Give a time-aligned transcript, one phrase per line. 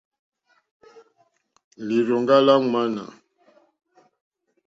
[1.85, 3.03] Lírzòŋɡá lá ŋwánà.